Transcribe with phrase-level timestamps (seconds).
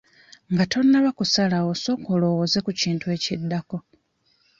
[0.53, 3.77] Nga tonnaba kusalawo sooka olowooze ku kintu ekiddako.